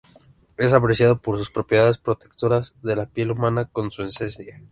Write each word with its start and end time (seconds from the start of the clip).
Es 0.57 0.73
apreciado 0.73 1.19
por 1.21 1.37
sus 1.37 1.51
propiedades 1.51 1.99
protectoras 1.99 2.73
de 2.81 2.95
la 2.95 3.05
piel 3.05 3.29
humana 3.29 3.65
con 3.65 3.91
su 3.91 4.01
esencia. 4.01 4.59